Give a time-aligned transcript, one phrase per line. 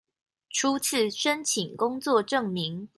[0.49, 2.89] 初次申請工作證明